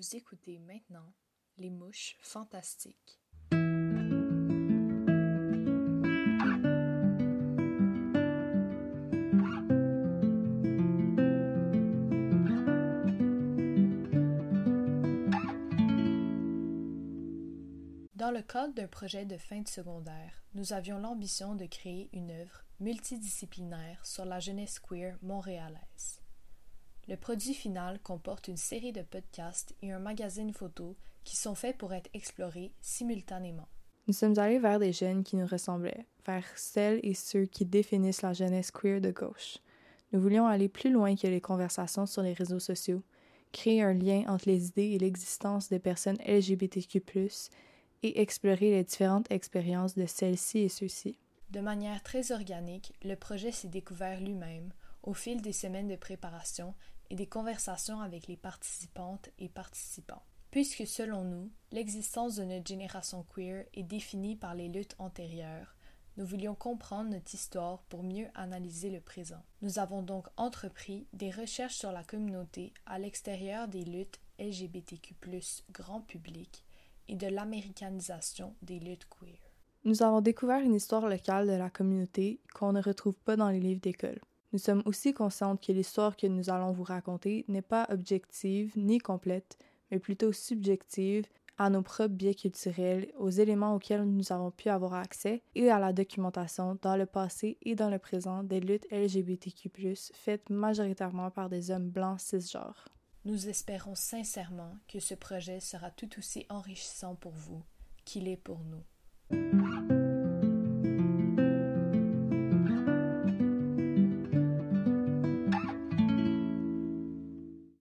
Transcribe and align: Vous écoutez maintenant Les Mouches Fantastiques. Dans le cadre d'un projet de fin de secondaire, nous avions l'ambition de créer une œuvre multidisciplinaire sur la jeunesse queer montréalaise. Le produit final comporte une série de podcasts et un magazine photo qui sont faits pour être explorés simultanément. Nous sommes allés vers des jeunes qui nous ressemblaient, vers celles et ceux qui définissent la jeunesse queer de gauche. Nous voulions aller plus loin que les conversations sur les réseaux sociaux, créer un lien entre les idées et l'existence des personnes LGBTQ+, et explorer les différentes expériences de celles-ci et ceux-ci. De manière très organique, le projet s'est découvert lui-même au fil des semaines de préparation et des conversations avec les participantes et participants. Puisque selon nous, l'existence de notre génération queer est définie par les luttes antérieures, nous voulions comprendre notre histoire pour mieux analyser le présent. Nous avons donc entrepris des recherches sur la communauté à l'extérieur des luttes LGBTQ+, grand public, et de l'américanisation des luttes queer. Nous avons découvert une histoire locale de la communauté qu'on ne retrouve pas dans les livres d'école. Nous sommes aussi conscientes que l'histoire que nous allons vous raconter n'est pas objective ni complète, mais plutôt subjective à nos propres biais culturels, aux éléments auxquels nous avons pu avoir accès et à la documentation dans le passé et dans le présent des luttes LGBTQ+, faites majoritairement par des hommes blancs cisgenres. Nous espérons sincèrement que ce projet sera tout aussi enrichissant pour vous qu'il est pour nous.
Vous 0.00 0.16
écoutez 0.16 0.58
maintenant 0.60 1.12
Les 1.58 1.68
Mouches 1.68 2.16
Fantastiques. 2.22 3.20
Dans 18.14 18.30
le 18.30 18.40
cadre 18.40 18.72
d'un 18.72 18.86
projet 18.86 19.26
de 19.26 19.36
fin 19.36 19.60
de 19.60 19.68
secondaire, 19.68 20.42
nous 20.54 20.72
avions 20.72 20.98
l'ambition 20.98 21.54
de 21.54 21.66
créer 21.66 22.08
une 22.14 22.30
œuvre 22.30 22.64
multidisciplinaire 22.78 24.06
sur 24.06 24.24
la 24.24 24.40
jeunesse 24.40 24.78
queer 24.78 25.18
montréalaise. 25.20 26.19
Le 27.10 27.16
produit 27.16 27.54
final 27.54 27.98
comporte 27.98 28.46
une 28.46 28.56
série 28.56 28.92
de 28.92 29.02
podcasts 29.02 29.74
et 29.82 29.90
un 29.90 29.98
magazine 29.98 30.52
photo 30.52 30.96
qui 31.24 31.34
sont 31.34 31.56
faits 31.56 31.76
pour 31.76 31.92
être 31.92 32.08
explorés 32.14 32.72
simultanément. 32.80 33.66
Nous 34.06 34.14
sommes 34.14 34.38
allés 34.38 34.60
vers 34.60 34.78
des 34.78 34.92
jeunes 34.92 35.24
qui 35.24 35.34
nous 35.34 35.46
ressemblaient, 35.48 36.06
vers 36.24 36.46
celles 36.54 37.00
et 37.02 37.14
ceux 37.14 37.46
qui 37.46 37.64
définissent 37.64 38.22
la 38.22 38.32
jeunesse 38.32 38.70
queer 38.70 39.00
de 39.00 39.10
gauche. 39.10 39.58
Nous 40.12 40.20
voulions 40.20 40.46
aller 40.46 40.68
plus 40.68 40.92
loin 40.92 41.16
que 41.16 41.26
les 41.26 41.40
conversations 41.40 42.06
sur 42.06 42.22
les 42.22 42.32
réseaux 42.32 42.60
sociaux, 42.60 43.02
créer 43.50 43.82
un 43.82 43.92
lien 43.92 44.22
entre 44.28 44.48
les 44.48 44.68
idées 44.68 44.92
et 44.92 44.98
l'existence 44.98 45.68
des 45.68 45.80
personnes 45.80 46.18
LGBTQ+, 46.24 47.02
et 48.04 48.20
explorer 48.20 48.70
les 48.70 48.84
différentes 48.84 49.28
expériences 49.32 49.96
de 49.96 50.06
celles-ci 50.06 50.60
et 50.60 50.68
ceux-ci. 50.68 51.18
De 51.50 51.58
manière 51.58 52.04
très 52.04 52.30
organique, 52.30 52.92
le 53.02 53.16
projet 53.16 53.50
s'est 53.50 53.66
découvert 53.66 54.20
lui-même 54.20 54.72
au 55.02 55.14
fil 55.14 55.40
des 55.42 55.52
semaines 55.52 55.88
de 55.88 55.96
préparation 55.96 56.74
et 57.10 57.16
des 57.16 57.26
conversations 57.26 58.00
avec 58.00 58.26
les 58.26 58.36
participantes 58.36 59.28
et 59.38 59.48
participants. 59.48 60.22
Puisque 60.50 60.86
selon 60.86 61.24
nous, 61.24 61.50
l'existence 61.70 62.36
de 62.36 62.44
notre 62.44 62.66
génération 62.66 63.24
queer 63.34 63.66
est 63.74 63.84
définie 63.84 64.36
par 64.36 64.54
les 64.54 64.68
luttes 64.68 64.96
antérieures, 64.98 65.76
nous 66.16 66.26
voulions 66.26 66.54
comprendre 66.54 67.10
notre 67.10 67.34
histoire 67.34 67.82
pour 67.84 68.02
mieux 68.02 68.26
analyser 68.34 68.90
le 68.90 69.00
présent. 69.00 69.42
Nous 69.62 69.78
avons 69.78 70.02
donc 70.02 70.26
entrepris 70.36 71.06
des 71.12 71.30
recherches 71.30 71.76
sur 71.76 71.92
la 71.92 72.02
communauté 72.02 72.74
à 72.84 72.98
l'extérieur 72.98 73.68
des 73.68 73.84
luttes 73.84 74.20
LGBTQ+, 74.38 75.14
grand 75.70 76.00
public, 76.00 76.64
et 77.08 77.16
de 77.16 77.26
l'américanisation 77.26 78.54
des 78.62 78.78
luttes 78.80 79.06
queer. 79.08 79.38
Nous 79.84 80.02
avons 80.02 80.20
découvert 80.20 80.60
une 80.60 80.74
histoire 80.74 81.08
locale 81.08 81.46
de 81.46 81.52
la 81.52 81.70
communauté 81.70 82.40
qu'on 82.54 82.72
ne 82.72 82.82
retrouve 82.82 83.18
pas 83.18 83.36
dans 83.36 83.48
les 83.48 83.60
livres 83.60 83.80
d'école. 83.80 84.20
Nous 84.52 84.58
sommes 84.58 84.82
aussi 84.84 85.12
conscientes 85.12 85.64
que 85.64 85.72
l'histoire 85.72 86.16
que 86.16 86.26
nous 86.26 86.50
allons 86.50 86.72
vous 86.72 86.82
raconter 86.82 87.44
n'est 87.48 87.62
pas 87.62 87.86
objective 87.90 88.72
ni 88.76 88.98
complète, 88.98 89.58
mais 89.90 89.98
plutôt 89.98 90.32
subjective 90.32 91.26
à 91.60 91.68
nos 91.68 91.82
propres 91.82 92.08
biais 92.08 92.34
culturels, 92.34 93.12
aux 93.18 93.28
éléments 93.28 93.74
auxquels 93.74 94.04
nous 94.04 94.32
avons 94.32 94.50
pu 94.50 94.70
avoir 94.70 94.94
accès 94.94 95.42
et 95.54 95.70
à 95.70 95.78
la 95.78 95.92
documentation 95.92 96.78
dans 96.80 96.96
le 96.96 97.04
passé 97.04 97.58
et 97.62 97.74
dans 97.74 97.90
le 97.90 97.98
présent 97.98 98.42
des 98.42 98.60
luttes 98.60 98.86
LGBTQ+, 98.90 99.70
faites 100.14 100.48
majoritairement 100.48 101.30
par 101.30 101.50
des 101.50 101.70
hommes 101.70 101.90
blancs 101.90 102.18
cisgenres. 102.18 102.88
Nous 103.26 103.48
espérons 103.48 103.94
sincèrement 103.94 104.74
que 104.88 105.00
ce 105.00 105.14
projet 105.14 105.60
sera 105.60 105.90
tout 105.90 106.08
aussi 106.18 106.46
enrichissant 106.48 107.14
pour 107.14 107.32
vous 107.32 107.62
qu'il 108.06 108.26
est 108.26 108.38
pour 108.38 108.60
nous. 108.60 109.99